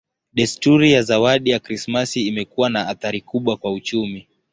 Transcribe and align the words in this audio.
Desturi 0.33 0.91
ya 0.91 1.01
zawadi 1.03 1.51
za 1.51 1.59
Krismasi 1.59 2.27
imekuwa 2.27 2.69
na 2.69 2.87
athari 2.87 3.21
kubwa 3.21 3.57
kwa 3.57 3.73
uchumi. 3.73 4.27